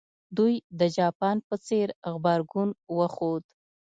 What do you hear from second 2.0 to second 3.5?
غبرګون وښود.